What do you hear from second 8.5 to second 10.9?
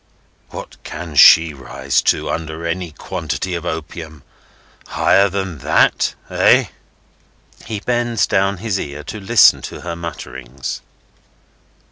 his ear, to listen to her mutterings.